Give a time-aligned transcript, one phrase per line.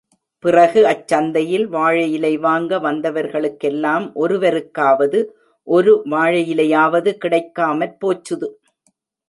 [0.43, 5.21] பிறகு அச் சந்தையில் வாழை இலை வாங்க வந்தவர்களுக்கெல்லாம் ஒருவருக்காவது,
[5.67, 8.49] ஒரு வாழையிலை யாவது கிடைக்காமற் போச்சுது!